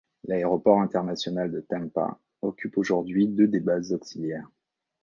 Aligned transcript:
L’aéroport 0.23 0.81
international 0.81 1.51
de 1.51 1.59
Tampa 1.61 2.17
occupe 2.41 2.79
aujourd’hui 2.79 3.27
deux 3.27 3.47
des 3.47 3.59
bases 3.59 3.93
auxiliaires. 3.93 4.49